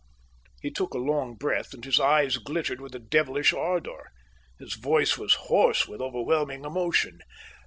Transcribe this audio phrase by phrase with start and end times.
[0.63, 4.07] He took a long breath, and his eyes glittered with a devilish ardour.
[4.57, 7.19] His voice was hoarse with overwhelming emotion.